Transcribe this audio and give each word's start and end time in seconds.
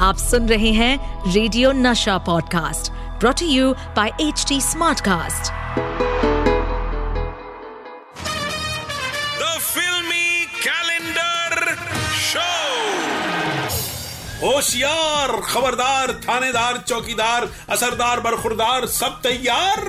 आप 0.00 0.16
सुन 0.16 0.46
रहे 0.48 0.70
हैं 0.72 1.32
radio 1.32 1.72
Nasha 1.72 2.16
podcast 2.18 2.92
brought 3.20 3.42
you 3.42 3.72
by 3.96 4.12
H 4.20 4.44
T 4.48 4.60
smartcast 4.60 6.09
होशियार, 14.42 15.40
खबरदार, 15.40 16.12
थानेदार, 16.12 16.84
चौकीदार, 16.88 17.48
असरदार, 17.70 18.20
बरखुरदार, 18.20 18.86
सब 18.86 19.20
तैयार। 19.22 19.80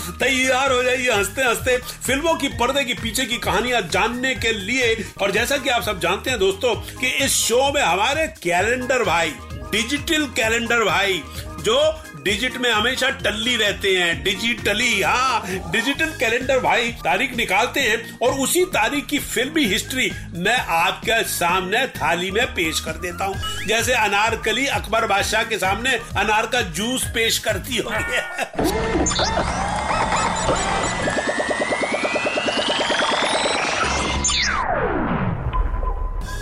तैयार 0.20 0.72
हो 0.72 0.82
जाइए, 0.82 1.10
हँसते 1.10 1.42
हँसते 1.42 1.78
फ़िल्मों 1.78 2.34
की, 2.34 2.48
पर्दे 2.48 2.84
की, 2.84 2.94
पीछे 2.94 3.24
की 3.24 3.36
कहानियाँ 3.36 3.82
जानने 3.82 4.34
के 4.34 4.52
लिए। 4.52 5.06
और 5.20 5.30
जैसा 5.30 5.56
कि 5.56 5.70
आप 5.70 5.82
सब 5.82 6.00
जानते 6.00 6.30
हैं 6.30 6.38
दोस्तों, 6.38 6.74
कि 6.74 7.06
इस 7.06 7.32
शो 7.32 7.72
में 7.72 7.82
हमारे 7.82 8.26
कैलेंडर 8.26 9.04
भाई, 9.04 9.34
डिजिटल 9.52 10.26
कैलेंडर 10.26 10.84
भाई, 10.84 11.22
जो 11.60 12.02
डिजिट 12.26 12.56
में 12.58 12.70
हमेशा 12.70 13.08
टल्ली 13.18 13.54
रहते 13.56 13.88
हैं, 13.96 14.22
डिजिटली 14.22 15.02
हाँ 15.02 15.70
डिजिटल 15.72 16.10
कैलेंडर 16.20 16.58
भाई, 16.60 16.90
तारीख 17.04 17.36
निकालते 17.36 17.80
हैं 17.80 18.18
और 18.18 18.38
उसी 18.40 18.64
तारीख 18.74 19.06
की 19.06 19.18
फिल्मी 19.18 19.64
हिस्ट्री 19.64 20.10
मैं 20.36 20.56
आपके 20.76 21.22
सामने 21.28 21.86
थाली 21.96 22.30
में 22.30 22.44
पेश 22.54 22.80
कर 22.80 22.98
देता 23.00 23.24
हूँ। 23.24 23.66
जैसे 23.66 23.92
अनारकली 23.94 24.66
अकबर 24.78 25.06
बादशाह 25.06 25.44
के 25.44 25.58
सामने 25.58 25.92
अनार 26.18 26.46
का 26.52 26.60
जूस 26.78 27.04
पेश 27.14 27.38
करती 27.46 27.76
होगी 27.78 28.18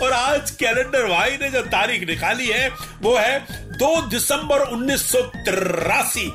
और 0.03 0.13
आज 0.13 0.49
कैलेंडर 0.51 1.05
भाई 1.07 1.37
ने 1.41 1.49
जो 1.49 1.61
तारीख 1.67 2.07
निकाली 2.07 2.47
है, 2.47 2.69
वो 3.01 3.15
है 3.17 3.54
दो 3.75 4.01
दिसंबर 4.07 4.59
उन्नीस 4.69 5.01
सौ 5.11 5.21
तिरासी। 5.45 6.27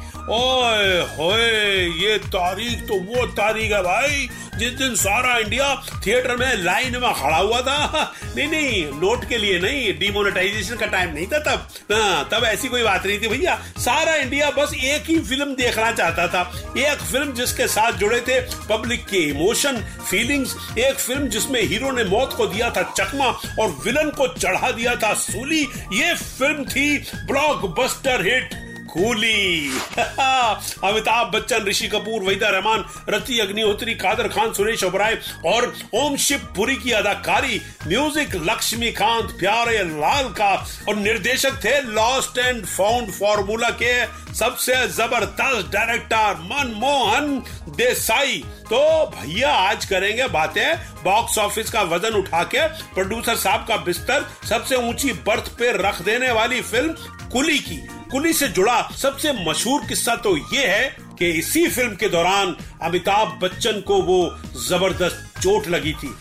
ये 2.05 2.19
तारीख 2.27 2.87
तो 2.89 2.95
वो 3.01 3.27
तारीख 3.37 3.73
है 3.73 3.83
भाई। 3.83 4.29
जिस 4.61 4.73
दिन 4.79 4.95
सारा 4.97 5.37
इंडिया 5.39 5.75
थिएटर 6.07 6.37
में 6.37 6.63
लाइन 6.63 6.97
में 7.01 7.13
खड़ा 7.15 7.37
हुआ 7.37 7.61
था 7.61 8.13
नहीं 8.27 8.47
नहीं 8.49 8.85
नोट 9.01 9.25
के 9.29 9.39
लिए 9.39 9.59
नहीं 9.61 9.93
डिमोनेटाइजेशन 9.99 10.77
का 10.77 10.87
टाइम 10.87 11.15
नहीं 11.15 11.27
था 11.27 11.39
तब। 11.41 11.69
हाँ, 11.93 12.29
तब 12.33 12.45
ऐसी 12.45 12.69
कोई 12.69 12.83
बात 12.83 13.07
नहीं 13.07 13.19
थी 13.21 13.29
भैया। 13.29 13.55
सारा 13.79 14.15
इंडिया 14.15 14.51
बस 14.51 14.75
एक 14.75 15.11
ही 15.11 15.19
फ़िल्म 15.21 15.55
देखना 15.55 15.91
चाहता 15.93 16.27
था। 16.29 16.43
एक 16.79 17.03
फ़िल्म 17.03 17.33
जिसके 17.35 17.67
साथ 17.69 17.93
जुड़े 17.99 18.21
थे 18.21 18.41
पब्लिक 18.69 19.05
के 19.07 19.27
इमोशन 19.29 19.83
फीलिंग्स 20.11 20.57
एक 20.79 20.99
फ़िल्म 20.99 21.29
जिसमें 21.29 21.61
हीरो 21.63 21.91
ने 21.93 22.05
मौत 22.05 22.35
को 22.37 22.47
दिया 22.47 22.71
था 22.71 22.83
चकमा 22.97 23.27
और 23.61 23.77
विलन 23.85 24.11
को 24.19 24.29
चढ़ा 24.35 24.71
दिया 24.71 24.95
था 24.97 25.15
सूली। 25.21 25.63
ये 25.93 26.15
फ़िल्म 26.15 26.65
थी 26.65 26.99
blockbuster 27.27 28.27
hit 28.27 28.70
coolie 28.91 29.71
Amitabh 29.99 31.31
Bachchan, 31.35 31.65
Rishi 31.65 31.89
Kapoor, 31.89 32.23
Waheeda 32.23 32.49
Rehman, 32.49 32.85
Rati 33.09 33.39
Agnihotri 33.39 33.95
Kader 33.95 34.29
Khan, 34.29 34.53
Suresh 34.53 34.85
Oberoi 34.85 35.19
और 35.47 35.75
ओम 35.95 36.17
शिव 36.17 36.39
पुरी 36.57 36.77
की 36.77 36.91
अदाकारी। 36.91 37.61
म्यूज़िक 37.87 38.35
लक्ष्मीकांत, 38.45 39.31
प्यारे 39.31 39.83
लाल 39.83 40.29
का। 40.31 40.55
और 40.89 40.97
निर्देशक 40.97 41.61
थे 41.65 41.81
लॉस्ट 41.83 42.39
एंड 42.39 42.65
फाउंड 42.67 43.11
फॉर्मूला 43.11 43.71
के 43.83 43.95
सबसे 44.35 44.75
ज़बरदस्त 44.89 45.71
डायरेक्टर 45.73 46.35
मनमोहन 46.43 47.43
देसाई। 47.77 48.43
तो 48.65 49.07
भैया, 49.07 49.53
आज 49.53 49.85
करेंगे 49.85 50.27
बातें 50.29 50.77
बॉक्स 51.05 51.39
ऑफ़िस 51.39 51.71
का 51.71 51.83
वज़न 51.83 52.17
उठा 52.17 52.43
के 52.45 52.67
प्रोड्यूसर 52.95 53.37
साहब 53.37 53.65
का 53.69 53.77
बिस्तर 53.77 54.29
सबसे 54.49 54.77
ऊँची 54.89 55.13
बर्थ 55.27 55.49
पे 55.59 55.73
रख 55.79 56.03
देने 56.03 56.31
वाली 56.33 56.61
फ़िल्म 56.63 56.95
कुली 57.33 57.59
की। 57.59 58.00
कुली 58.11 58.33
से 58.33 58.49
जुड़ा 58.49 58.91
सबसे 58.97 59.33
मशहूर 59.33 59.87
किस्सा 59.87 60.17
तो 60.17 60.37
ये 60.37 60.67
है 60.67 60.97
कि 61.19 61.31
इसी 61.31 61.69
फ़िल्म 61.69 61.95
के 61.95 62.09
दौरान 62.09 62.57
अमिताभ 62.83 63.39
बच्चन 63.43 63.81
को 63.81 64.03
वो 64.03 64.39
ज़बरदस्त 64.69 65.41
चोट 65.43 65.69
लगी 65.69 65.93
थी। 65.93 66.15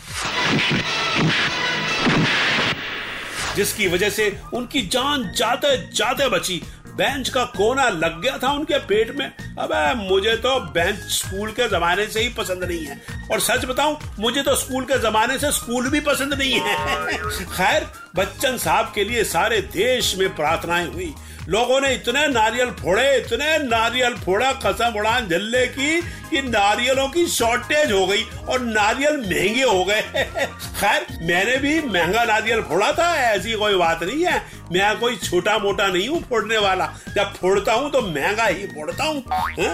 जिसकी 3.56 3.88
वजह 3.88 4.10
से 4.10 4.40
उनकी 4.54 4.82
जान 4.82 5.32
जाते 5.36 5.78
जाते 5.96 6.30
बची। 6.30 6.62
बेंच 6.88 7.30
का 7.30 7.44
कोना 7.44 7.90
लग 7.90 8.22
गया 8.22 8.38
था 8.38 8.52
उनके 8.52 8.78
पेट 8.80 9.16
में। 9.18 9.32
अबे, 9.60 10.10
मुझे 10.10 10.36
तो 10.36 10.60
बेंच 10.60 10.96
स्कूल 10.96 11.52
के 11.52 11.70
जमाने 11.70 12.08
से 12.08 12.20
ही 12.20 12.30
पसंद 12.30 12.64
नहीं 12.64 12.86
है। 12.86 13.02
और 13.32 13.40
सच 13.40 13.66
बताऊँ, 13.66 14.00
मुझे 14.20 14.44
तो 14.44 14.56
स्कूल 14.56 14.84
के 14.84 15.00
जमाने 15.00 15.40
से 15.40 15.52
स्कूल 15.52 15.90
भी 15.90 16.00
पसंद 16.00 16.34
नहीं 16.34 16.60
है। 16.60 16.76
खैर, 17.46 17.88
बच्चन 18.16 18.58
साहब 18.58 18.92
के 18.96 19.04
लिए 19.04 19.24
सारे 19.24 19.62
देश 19.62 20.16
में 20.16 20.36
प्रार्थनाएँ 20.36 20.88
हुई। 20.88 21.16
लोगों 21.50 21.82
ने 21.82 21.94
इतने 21.94 22.28
नारियल 22.28 22.72
फोड़े, 22.72 23.18
इतने 23.18 23.58
नारियल 23.58 24.14
फोड़ा, 24.16 24.52
कसम 24.52 24.98
उड़ान 24.98 25.28
झल्ले 25.28 25.66
की, 25.68 26.02
कि 26.02 26.42
नारियलों 26.42 27.08
की 27.10 27.28
शॉर्टेज 27.28 27.92
हो 27.92 28.08
गई 28.08 28.24
और 28.50 28.60
नारियल 28.60 29.18
महँगे 29.18 29.64
हो 29.64 29.86
गए। 29.86 30.02
खैर, 30.80 31.06
मैंने 31.22 31.58
भी 31.58 31.82
महँगा 31.82 32.24
नारियल 32.24 32.62
फोड़ा 32.62 32.92
था, 32.92 33.16
ऐसी 33.16 33.54
कोई 33.54 33.76
बात 33.76 34.04
नहीं 34.04 34.26
है। 34.26 34.60
मैं 34.72 35.00
कोई 35.00 35.16
छोटा 35.16 35.58
मोटा 35.58 35.88
नहीं 35.88 36.08
हूँ 36.08 36.22
फोड़ने 36.22 36.58
वाला। 36.58 36.86
जब 37.16 37.34
फोड़ता 37.34 37.74
हूँ 37.74 37.92
तो 37.92 38.02
महँगा 38.02 38.46
ही 38.46 38.68
फोड़ता 38.68 39.04
हूँ। 39.04 39.24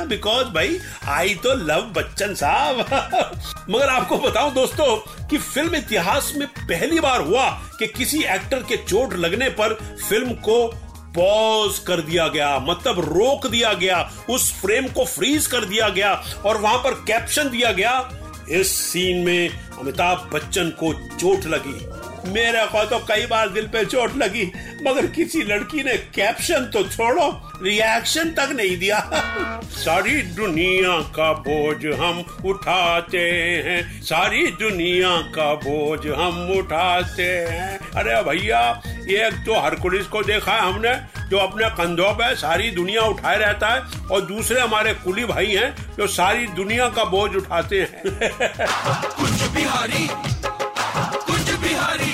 बिकॉज़ 0.07 0.47
भाई 0.47 0.79
आई 1.07 1.35
तो 1.35 1.53
लव 1.53 1.81
बच्चन 1.81 2.33
साहब। 2.33 2.79
मगर 3.69 3.89
आपको 3.89 4.17
बताऊँ 4.17 4.53
दोस्तों, 4.53 4.95
कि 5.27 5.37
फ़िल्म 5.37 5.75
इतिहास 5.75 6.33
में 6.35 6.47
पहली 6.47 6.99
बार 6.99 7.21
हुआ 7.21 7.49
कि 7.79 7.87
किसी 7.87 8.23
एक्टर 8.23 8.63
के 8.63 8.77
चोट 8.77 9.13
लगने 9.13 9.49
पर 9.49 9.73
फ़िल्म 10.09 10.33
को 10.33 10.84
पॉज 11.15 11.79
कर 11.79 12.01
दिया 12.01 12.27
गया 12.27 12.57
मतलब 12.59 12.99
रोक 12.99 13.47
दिया 13.47 13.73
गया, 13.73 14.11
उस 14.29 14.51
फ्रेम 14.61 14.87
को 14.87 15.05
फ्रीज 15.05 15.47
कर 15.47 15.65
दिया 15.65 15.89
गया 15.89 16.13
और 16.45 16.57
वहाँ 16.57 16.77
पर 16.77 16.93
कैप्शन 17.07 17.49
दिया 17.49 17.71
गया, 17.71 18.09
इस 18.49 18.75
सीन 18.75 19.25
में 19.25 19.49
अमिताभ 19.49 20.29
बच्चन 20.33 20.69
को 20.69 20.93
चोट 20.93 21.45
लगी। 21.45 22.31
मेरे 22.31 22.65
को 22.65 22.83
तो 22.85 22.97
कई 22.99 23.25
बार 23.25 23.49
दिल 23.49 23.67
पे 23.67 23.83
चोट 23.85 24.15
लगी, 24.17 24.51
मगर 24.87 25.05
किसी 25.05 25.41
लड़की 25.41 25.83
ने 25.83 25.95
कैप्शन 26.15 26.65
तो 26.73 26.83
छोड़ो 26.83 27.27
रिएक्शन 27.61 28.29
तक 28.29 28.49
नहीं 28.51 28.77
दिया। 28.77 28.99
सारी 29.75 30.21
दुनिया 30.21 30.99
का 31.15 31.31
बोझ 31.39 31.99
हम 31.99 32.23
उठाते 32.45 33.17
हैं, 33.65 34.01
सारी 34.01 34.47
दुनिया 34.59 35.17
का 35.35 35.53
बोझ 35.55 35.99
हम 36.07 36.51
उठाते 36.57 37.23
हैं। 37.23 37.79
अरे 37.97 38.21
भैया 38.23 38.59
एक 39.09 39.33
तो 39.45 39.59
हरकुलिस 39.59 40.07
को 40.07 40.21
देखा 40.23 40.51
है 40.51 40.61
हमने 40.61 40.93
जो 41.29 41.37
अपने 41.37 41.69
कंधों 41.69 42.11
पे 42.13 42.35
सारी 42.35 42.69
दुनिया 42.71 43.01
उठाए 43.03 43.37
रहता 43.37 43.67
है 43.67 44.07
और 44.11 44.21
दूसरे 44.21 44.61
हमारे 44.61 44.93
कुली 44.93 45.25
भाई 45.25 45.53
हैं 45.53 45.95
जो 45.97 46.07
सारी 46.07 46.47
दुनिया 46.55 46.87
का 46.89 47.03
बोझ 47.05 47.35
उठाते 47.35 47.79
हैं। 47.81 48.01
कुछ 48.03 49.49
बिहारी 49.55 50.07
कुछ 51.25 51.53
Bihari. 51.63 52.13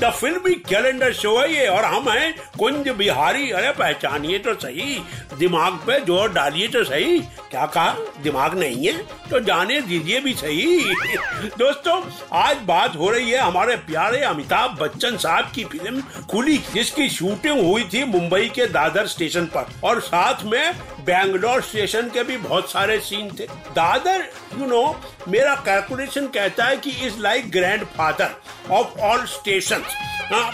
The 0.00 0.10
filmy 0.12 0.54
calendar 0.68 1.12
show 1.12 1.36
है 1.40 1.52
ये 1.52 1.66
और 1.66 1.84
हम 1.84 2.08
हैं 2.10 2.34
कुंज 2.58 2.88
बिहारी। 2.88 3.50
अरे 3.50 3.70
पहचानिए 3.72 4.38
तो 4.38 4.54
सही 4.54 4.96
दिमाग 5.38 5.72
पे 5.86 5.98
ज़ोर 6.00 6.32
डालिए 6.32 6.68
तो 6.68 6.82
सही। 6.84 7.18
क्या 7.50 7.64
कहा? 7.66 7.94
दिमाग 8.22 8.54
नहीं 8.58 8.86
है 8.86 8.92
तो 9.30 9.40
जाने 9.40 9.80
दीजिए 9.80 10.20
भी 10.20 10.32
सही। 10.34 10.94
दोस्तों, 11.58 12.00
आज 12.32 12.56
बात 12.66 12.96
हो 12.96 13.10
रही 13.10 13.30
है 13.30 13.38
हमारे 13.38 13.76
प्यारे 13.88 14.20
अमिताभ 14.24 14.76
बच्चन 14.80 15.16
साहब 15.16 15.50
की 15.54 15.64
फ़िल्म 15.64 16.00
कुली 16.30 16.56
जिसकी 16.74 17.08
शूटिंग 17.08 17.60
हुई 17.66 17.84
थी 17.84 18.04
मुंबई 18.04 18.48
के 18.54 18.66
दादर 18.68 19.06
स्टेशन 19.06 19.46
पर। 19.46 19.66
और 19.84 20.00
साथ 20.00 20.44
में 20.44 20.74
बैंगलोर 21.04 21.62
स्टेशन 21.62 22.08
के 22.08 22.22
भी 22.24 22.36
बहुत 22.36 22.70
सारे 22.72 22.98
सीन 23.00 23.30
थे। 23.40 23.46
दादर 23.72 24.26
यू 24.58 24.66
नो 24.66 24.84
मेरा 25.28 25.54
कैलकुलेशन 25.66 26.26
कहता 26.28 26.64
है 26.64 26.76
कि 26.76 26.90
is 27.06 27.18
like 27.18 27.50
grand 27.50 27.84
father 27.96 28.34
of 28.70 28.98
all 29.00 29.24
station 29.26 29.82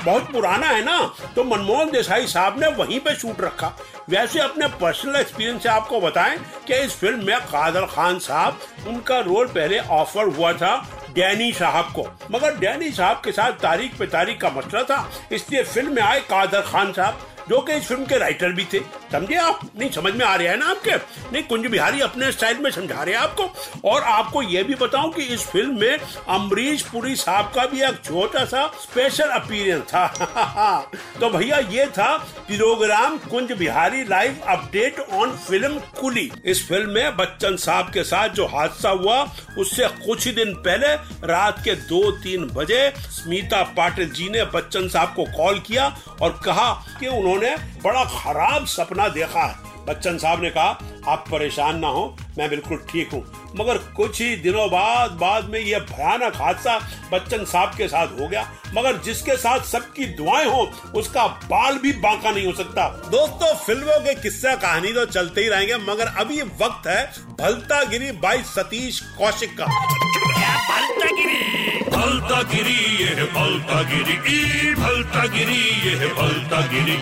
बहुत 0.05 0.31
पुराना 0.33 0.67
है 0.67 0.85
ना? 0.85 0.99
तो 1.37 1.45
मनमोहन 1.45 1.91
देसाई 1.91 2.27
साहब 2.27 2.59
ने 2.61 2.69
वहीं 2.73 2.99
पे 3.01 3.15
शूट 3.15 3.41
रखा। 3.41 3.73
वैसे 4.11 4.39
अपने 4.41 4.67
पर्सनल 4.71 5.17
एक्सपीरियंस 5.17 5.63
से 5.63 5.69
आपको 5.69 6.01
बताएँ 6.01 6.39
कि 6.67 6.75
इस 6.75 6.97
फ़िल्म 6.97 7.27
में 7.27 7.41
कादर 7.43 7.87
खान 7.87 8.19
साहब, 8.19 8.59
उनका 8.89 9.19
रोल 9.21 9.47
पहले 9.47 9.79
ऑफ़र 9.79 10.27
हुआ 10.29 10.53
था 10.53 10.77
डैनी 11.15 11.53
साहब 11.53 11.93
को। 11.95 12.07
मगर 12.31 12.59
डैनी 12.59 12.91
साहब 12.91 13.21
के 13.25 13.33
साथ 13.33 13.53
तारीख 13.53 13.99
पे 13.99 14.07
तारीख 14.07 14.41
का 14.41 14.51
मसला 14.51 14.83
था, 14.83 15.11
इसलिए 15.33 15.63
फ़िल्म 15.65 15.95
में 15.95 16.03
आए 16.03 16.21
कादर 16.21 16.61
खान 16.63 16.93
साहब। 16.93 17.21
जो 17.49 17.61
कि 17.61 17.73
इस 17.73 17.87
फ़िल्म 17.87 18.05
के 18.05 18.19
राइटर 18.19 18.53
भी 18.53 18.65
थे। 18.65 18.81
समझे 19.13 19.35
आप? 19.35 19.61
नहीं, 19.79 19.91
समझ 19.91 20.15
में 20.15 20.27
आ 20.27 20.35
रहा 20.35 20.49
है 20.49 20.57
ना 20.57 20.67
आपके? 20.67 20.97
नहीं, 21.33 21.43
कुंज 21.43 21.67
बिहारी 21.67 22.01
अपने 22.01 22.33
स्टाइल 22.33 22.59
में 22.59 22.71
समझा 22.71 23.03
रहे 23.03 23.15
हैं 23.15 23.23
आपको। 23.23 23.55
और 23.85 24.03
आपको 24.03 24.43
यह 24.43 24.63
भी 24.63 24.75
बताऊँ 24.75 25.13
कि 25.13 25.23
इस 25.23 25.41
फ़िल्म 25.41 25.81
में 25.81 25.99
अमरीश 26.29 26.83
पुरी 26.83 27.17
साहब 27.17 27.53
का 27.55 27.67
भी 27.67 27.83
एक 27.83 27.95
छोटा 28.05 28.45
सा 28.45 28.67
स्पेशल 28.67 29.29
अपीरियंस 29.29 29.83
था। 29.83 30.07
तो 31.21 31.31
भैया, 31.31 31.59
ये 31.59 31.87
था 31.87 32.17
program 32.51 33.19
Kunj 33.19 33.53
Bihari 33.53 34.05
live 34.05 34.37
update 34.49 35.01
on 35.01 35.31
film 35.37 35.79
Coolie. 36.01 36.33
इस 36.45 36.69
फ़िल्म 36.69 36.91
में 36.91 37.17
बच्चन 37.17 37.57
साहब 37.57 37.93
के 37.93 38.05
साथ 38.05 38.29
जो 38.29 38.47
हादसा 38.47 38.91
हुआ, 38.91 39.31
उससे 39.59 39.89
कुछ 39.89 40.27
ही 40.27 40.33
दिन 40.33 40.55
पहले 40.55 40.95
रात 41.27 41.65
के 41.65 41.75
दो 41.75 42.11
तीन 42.11 42.45
बजे 42.47 42.93
स्मिता 42.99 43.63
पाटिल 43.63 44.11
जी 44.11 44.29
ने 44.29 44.45
बच्चन 44.45 44.89
साहब 44.89 45.09
को 45.09 45.25
कॉल 45.25 45.59
किया 45.59 45.99
और 46.23 46.41
कहा 46.45 46.73
कि 47.01 47.07
उन्होंने 47.07 47.40
बड़ा 47.83 48.05
खराब 48.05 48.67
सपना 48.67 49.09
देखा 49.09 49.41
है। 49.41 49.71
बच्चन 49.87 50.19
साहब 50.19 50.43
ने 50.43 50.51
कहा, 50.51 50.79
आप 51.09 51.25
परेशान 51.31 51.79
ना 51.79 51.89
हो, 51.89 52.17
मैं 52.39 52.51
बिल्कुल 52.51 52.87
ठीक 52.91 53.13
हूँ। 53.13 53.53
मगर 53.57 53.79
कुछ 53.79 54.21
ही 54.21 54.37
दिनों 54.37 54.71
बाद 54.71 55.11
बाद 55.11 55.45
में 55.45 55.61
यह 55.61 55.79
भयानक 55.79 56.37
हादसा 56.37 56.79
बच्चन 57.13 57.45
साहब 57.45 57.75
के 57.77 57.89
साथ 57.89 58.07
हो 58.07 58.29
गया। 58.29 58.53
मगर 58.75 58.97
जिसके 58.97 59.37
साथ 59.37 59.61
सबकी 59.61 60.05
दुआएँ 60.05 60.47
हो, 60.47 60.71
उसका 60.95 61.27
बाल 61.27 61.79
भी 61.79 61.93
बांका 61.93 62.31
नहीं 62.31 62.47
हो 62.47 62.53
सकता। 62.53 62.89
दोस्तों, 62.89 63.55
फ़िल्मों 63.55 64.01
के 64.01 64.15
किस्सा 64.15 64.55
कहानी 64.55 64.93
तो 64.93 65.05
चलते 65.05 65.41
ही 65.41 65.49
रहेंगे, 65.49 65.77
मगर 65.77 66.07
अभी 66.07 66.43
वक्त 66.43 66.87
है 66.87 67.13
भलता 67.41 67.83
गिरी 67.85 68.13
बाई 68.13 68.43
सतीश 68.43 69.01
कौशिक 69.01 69.57
का। 69.61 69.65
भलता 72.01 72.43
गिरी 72.51 72.75
ये 72.97 73.25
भलता 73.33 73.81
गिरी 73.85 74.75
भलता 74.75 75.25
गिरी 75.27 75.59
ये 75.87 76.07
भलता 76.11 76.61
गिरी 76.67 76.99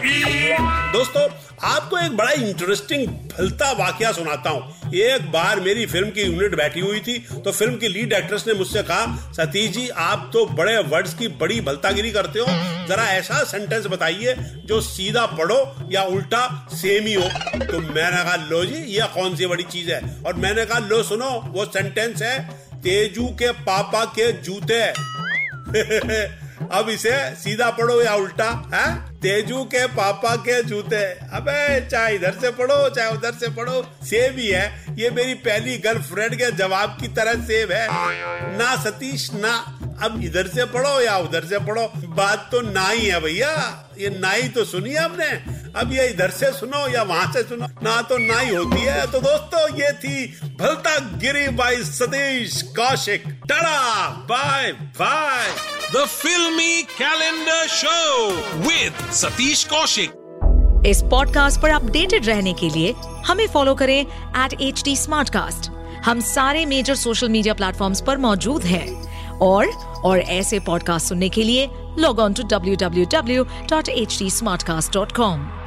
दोस्तों, 0.92 1.22
आपको 1.64 1.98
एक 1.98 2.16
बड़ा 2.16 2.30
इंटरेस्टिंग 2.32 3.06
भलता 3.06 3.70
वाकया 3.74 4.10
सुनाता 4.12 4.50
हूँ। 4.50 4.92
एक 4.96 5.30
बार 5.32 5.60
मेरी 5.60 5.86
फ़िल्म 5.86 6.10
की 6.10 6.22
यूनिट 6.22 6.54
बैठी 6.56 6.80
हुई 6.80 7.00
थी 7.00 7.18
तो 7.36 7.52
फ़िल्म 7.52 7.76
की 7.76 7.88
लीड 7.88 8.12
एक्ट्रेस 8.12 8.44
ने 8.46 8.54
मुझसे 8.54 8.82
कहा, 8.82 9.32
सतीश 9.32 9.70
जी, 9.70 9.88
आप 9.88 10.30
तो 10.32 10.44
बड़े 10.48 10.76
वर्ड्स 10.84 11.14
की 11.14 11.28
बड़ी 11.40 11.60
भलतागिरी 11.62 12.10
करते 12.10 12.38
हो। 12.38 12.46
जरा 12.88 13.08
ऐसा 13.12 13.42
सेंटेंस 13.46 13.86
बताइए 13.86 14.34
जो 14.66 14.80
सीधा 14.82 15.26
पढ़ो 15.28 15.88
या 15.92 16.02
उल्टा 16.04 16.46
सेम 16.72 17.06
ही 17.06 17.14
हो। 17.14 17.28
तो 17.62 17.80
मैंने 17.80 18.22
कहा, 18.24 18.36
लो 18.46 18.64
जी, 18.64 18.84
यह 18.96 19.06
कौन 19.14 19.36
सी 19.36 19.46
बड़ी 19.46 19.64
चीज़ 19.64 19.90
है? 19.92 20.00
और 20.26 20.34
मैंने 20.36 20.64
कहा, 20.64 20.78
लो 20.80 21.02
सुनो, 21.04 21.30
वो 21.48 21.64
सेंटेंस 21.66 22.22
है 22.22 22.66
तेजू 22.88 23.26
के 23.26 23.52
पापा 23.52 24.04
के 24.04 24.32
जूते 24.32 24.82
अब 26.72 26.86
इसे 26.88 27.34
सीधा 27.34 27.70
पढ़ो 27.70 28.02
या 28.02 28.14
उल्टा, 28.14 28.70
है? 28.74 29.12
तेजू 29.12 29.64
के 29.64 29.86
पापा 29.86 30.36
के 30.36 30.62
जूते 30.62 31.04
अबे, 31.12 31.88
चाहे 31.88 32.14
इधर 32.14 32.32
से 32.32 32.50
पढ़ो, 32.50 32.88
चाहे 32.88 33.10
उधर 33.12 33.32
से 33.32 33.48
पढ़ो 33.48 33.98
सेम 34.02 34.38
ही 34.38 34.48
है। 34.48 34.86
ये 34.90 35.10
मेरी 35.10 35.34
पहली 35.34 35.78
गर्लफ्रेंड 35.78 36.34
के 36.34 36.52
जवाब 36.52 36.98
की 37.00 37.08
तरह 37.08 37.34
सेम 37.34 37.72
है। 37.72 37.88
ना 38.58 38.76
सतीश, 38.76 39.30
ना। 39.32 39.78
अब 40.02 40.24
इधर 40.24 40.46
से 40.46 40.64
पढ़ो 40.64 41.00
या 41.00 41.18
उधर 41.18 41.44
से 41.44 41.58
पढ़ो। 41.58 41.92
बात 41.96 42.48
तो 42.52 42.60
ना 42.60 42.88
ही 42.88 43.06
है 43.06 43.20
भैया। 43.20 43.84
ये 43.98 44.10
ना 44.10 44.30
ही 44.30 44.48
तो 44.48 44.64
सुनी 44.64 44.94
हमने। 44.94 45.57
अब 45.78 45.92
ये 45.92 46.08
इधर 46.08 46.30
से 46.30 46.52
सुनो 46.52 46.88
या 46.88 47.02
वहाँ 47.02 47.32
से 47.32 47.42
सुनो। 47.42 47.66
ना 47.82 48.02
तो 48.02 48.18
ना 48.18 48.38
ही 48.38 48.54
होती 48.54 48.80
है। 48.80 49.06
तो 49.12 49.18
दोस्तों 49.20 49.74
ये 49.80 49.92
थी 49.92 50.40
भलता 50.60 50.98
गिरी 50.98 51.48
by 51.48 51.76
Satish 51.76 52.62
Kaushik. 52.62 53.24
Tada! 53.26 54.08
Bye! 54.08 54.72
Bye! 54.72 55.46
The 55.92 56.04
Filmy 56.04 56.72
Calendar 56.94 57.62
Show 57.74 58.36
with 58.66 59.22
Satish 59.22 59.66
Kaushik. 59.72 60.16
इस 60.86 61.02
पॉडकास्ट 61.02 61.60
पर 61.60 61.70
अपडेटेड 61.70 62.26
रहने 62.26 62.52
के 62.52 62.68
लिए 62.70 62.94
हमें 63.26 63.46
फॉलो 63.48 63.74
करें 63.74 64.00
एट 64.44 64.60
एच 64.60 64.82
डी 64.84 64.96
हम 66.00 66.20
सारे 66.20 66.66
मेजर 66.66 66.94
सोशल 66.94 67.28
मीडिया 67.28 67.54
प्लेटफॉर्म्स 67.54 68.00
पर 68.00 68.18
मौजूद 68.18 68.64
हैं। 68.64 69.08
और 69.38 69.66
और 70.04 70.18
ऐसे 70.18 70.60
पॉडकास्ट 70.60 71.08
सुनने 71.08 71.28
के 71.28 71.42
लिए 71.42 71.68
log 71.98 72.18
on 72.18 72.32
to 72.32 72.42
W 72.42 72.76
W 72.76 73.04
W 73.04 73.44
dot 73.44 73.88
H 73.88 74.18
D 74.18 74.30
smart 74.30 74.62
cast 74.62 74.92
dot 74.92 75.12
com 75.12 75.57